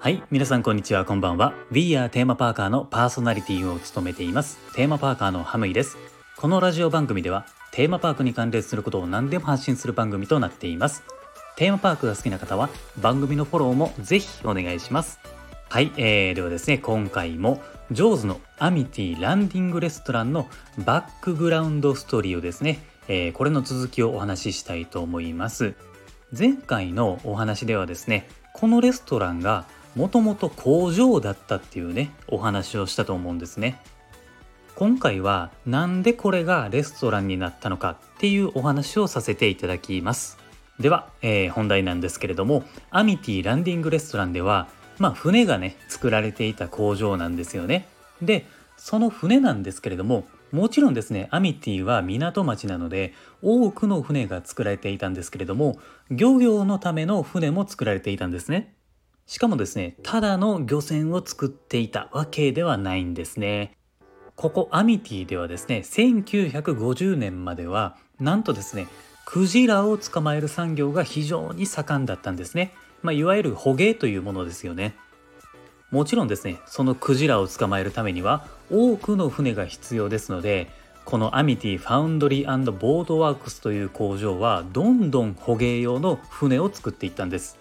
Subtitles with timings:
[0.00, 1.04] はい皆さんこんにちは。
[1.04, 1.54] こんばんは。
[1.70, 4.58] We are テーマパーカーのパーソナリティを務めています。
[4.74, 5.96] テーマパーカーのハムイです。
[6.36, 11.04] このラジオ番組ではテーマパークに関連することを何でも発信する番組となっています。
[11.54, 12.68] テーマパークが好きな方は
[13.00, 15.20] 番組のフォローもぜひお願いします。
[15.68, 17.62] はい、えー、ではですね今回も
[17.92, 20.48] ジョーズのアミティランディングレストランの
[20.84, 25.74] バックグラウンドストーリーをですね、えー、これの続きをお話ししたいと思います。
[26.38, 29.64] 前回のお話ではですねこのレストランが
[29.96, 33.80] もともと工場だったっていうねお話をしたと思うんですね。
[34.76, 40.38] 今回はなんでこれがレストランになったのかっていうお話をさせていただきます。
[40.78, 44.68] では、えー、本題なんですけれどもアミティランディングレストランでは
[44.98, 47.88] まあ船がね作られていた工場なんですよね。
[48.22, 48.46] で
[48.76, 55.78] その船なんですけれどももちろんですねアミティは港町なので多くの船が作られていたんですけれども
[56.10, 58.74] 漁業のための船も作られていたんですね。
[59.26, 63.72] しかもですねただの漁船を作っていたわけではないんですね。
[64.36, 68.86] ここアミティではですね1950年まではなんとですね
[69.26, 74.94] クジラを捕まえる産業が非常に盛んだったんですね、まあ、いわゆる捕鯨というものですよね。
[75.90, 80.70] もちろんですねそのクジラを捕まえるためには多くの船が必要ですので
[81.06, 87.56] このアミティファウンドリーボードワークスという工場はどんどん捕鯨用の船を作っていったんです。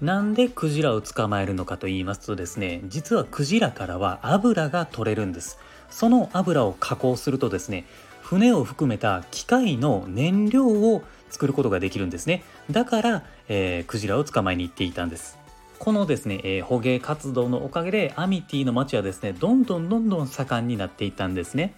[0.00, 5.58] なんでクジラを捕まえるのかと言いますとですね実はクジラからは油が取れるんです。
[5.90, 7.86] その油を加工するとですね
[8.22, 12.44] 船を含めた機械の燃料を作ることができるんですね。
[12.70, 15.43] だから、えー、クジラを捕まえに行っていたんです。
[15.78, 21.74] このですね、えー、捕鯨活動のおかげでアミティの町はですねどんどんどんどん盛んになっていったんですね。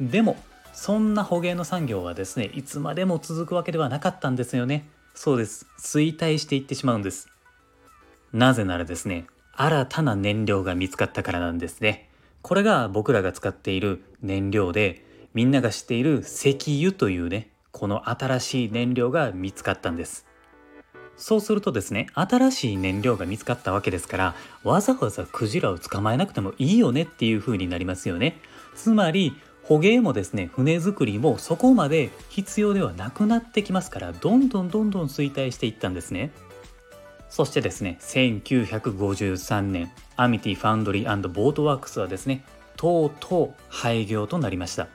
[0.00, 0.36] でも
[0.72, 4.88] そんな捕鯨の産業はですねいつまでも続くわけではなかったんですよね。
[5.14, 5.66] そうです。
[5.78, 7.28] 衰退していってしまうんです。
[8.32, 12.08] なぜならですね新たな燃料が見つかったからなんですね。
[12.40, 15.04] これが僕らが使っている燃料で
[15.34, 20.26] みんなが知っている石油というねこの新しい燃料が見つかったんです。
[21.16, 24.34] そうするとですね新しい燃料が見つかったわけですから
[24.64, 28.40] わざわざクジラを捕まえなくてもいいよねっていう風になりますよね。
[28.74, 36.32] つまり捕鯨もですね船作りもそこまで必要ではなくなってきますからどんどんどんどん衰退していったんですね。
[37.28, 42.44] そしてですね1953年アミティファウンドリーボートワークスはですね
[42.76, 44.88] とうとう廃業となりました。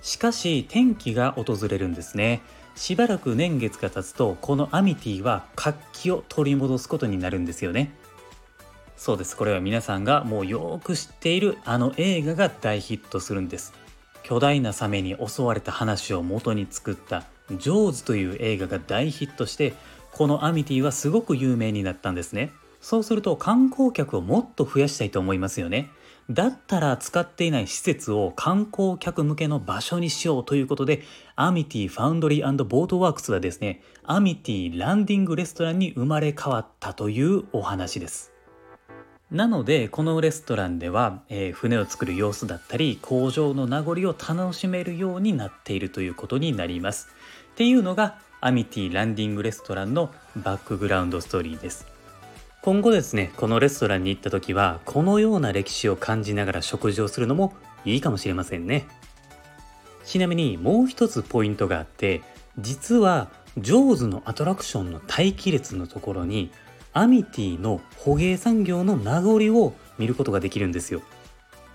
[0.00, 2.42] しかし転機が訪れるんですね。
[2.74, 7.94] しばらく年月が経つとこのアミティは活気を取り戻すことになるんですよね。
[8.96, 9.36] そうです。
[9.36, 13.72] これは皆さんがもうよく知っているあの映画が大ヒットするんです。
[14.22, 19.74] 巨大なサメに襲われた話を元に作ったジョーズという映画が大ヒットして
[20.12, 22.52] このアミティはすごく有名になったんですね。
[22.80, 25.90] そうすると観光客をもっと増やしたいと思いますよね。
[26.30, 31.02] だったら使っていない施設を観光客向けの場所にしようということで
[31.36, 38.32] アミティファウンドリーボートワークスはですねアミティランディングレストランに生まれ変わったというお話です。
[39.30, 47.08] なのでこのレストランでは、えー、船を作る様子だったり工場の名残を楽しめるようになっているということになります。
[47.52, 51.91] っていうのがアミティランディングレストランのバックグラウンドストーリーです。
[52.62, 58.86] 今後ですねこのレストランに行った時はこのような歴史を感じながら食事をするのもいいかもしれませんね
[60.04, 62.22] ちなみにもう一つポイントがあって
[62.58, 66.52] 実はジョーズのアトラクションの待機列のところに
[66.92, 71.02] アミティの捕鯨産業の名残を見ることができるんですよ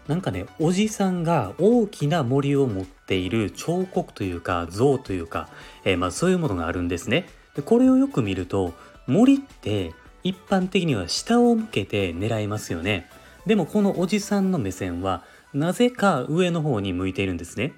[0.08, 5.50] なんかねおじさんが大きな森を持っている彫刻というか像というか、
[5.84, 7.28] えー、まあそういうものがあるんですね。
[7.56, 8.74] でこれをよく見ると
[9.06, 13.10] 森って一般的には下を向けて狙いますよね。
[13.46, 15.24] でもこのおじさんの目線は
[15.54, 17.74] なぜか上の方に向いているんですね。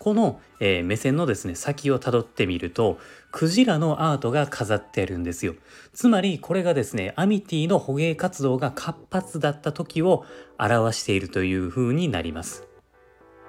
[0.00, 2.98] この、えー、目線のですね先をたどってみると
[3.32, 5.54] クジラのアートが飾ってあるんですよ
[5.92, 10.24] つまりこれがですねアミティの捕鯨活動が活発だった時を
[10.58, 12.66] 表しているという風になります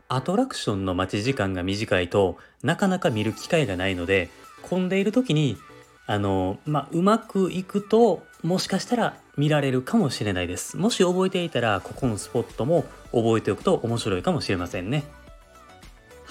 [0.09, 4.29] アトラクションの待ち時間が短いとなかなか見る機会がないので
[4.61, 5.55] 混んでいる時に
[6.07, 15.03] あのまあうまくいくともしかしたら見られるかもしれないですもし覚えていたらここのスポットも覚えておくと面白いかもしれませんね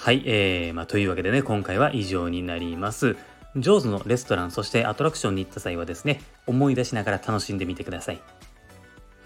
[0.01, 3.17] はい、えー、まあ、というわけでね、今回は以上になります。
[3.55, 8.21] ジョーズのレストラン、そしてアトラクションに行った際はですね、思い出しながら楽しんでみてください。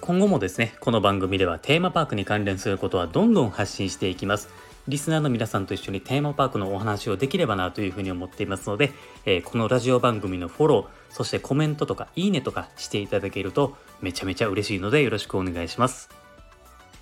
[0.01, 4.49] 今後もですね、この番組ではテーマパークに関連することはどんどん発信していきます。
[4.87, 8.91] リスナーの皆さんと一緒にテーマパークのお話をできればなというふうに思っていますので、
[9.25, 16.09] えー、このラジオ番組のフォロー、そしてコメントとかいいねとかしていただけるとめちゃめちゃ嬉しいのでよろしくお願いします。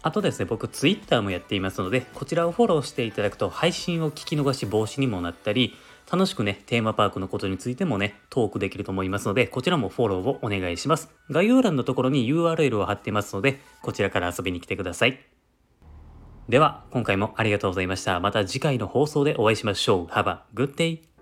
[0.01, 5.75] あとですね、僕 Twitter もやっていますので、こちらをフォローしていただくと配信を聞き逃し防止にもなったり、
[6.11, 11.09] 楽しくね、テーマパークのことについてもね、トークできると思いますので、こちらもフォローをお願いします。
[11.31, 15.32] 概要欄のところに URL を貼っていますので、こちらから遊びに来てください。
[16.49, 18.19] では、今回もありがとうございました。
[18.19, 20.05] また次回の放送でお会いしましょう。
[20.07, 21.12] Have a good day!